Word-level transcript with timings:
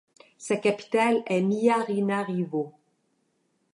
Sa 0.39 0.57
capitale 0.57 1.21
est 1.27 1.43
Miarinarivo. 1.43 2.73